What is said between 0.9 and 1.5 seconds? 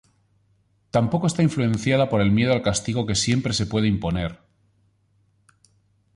Tampoco está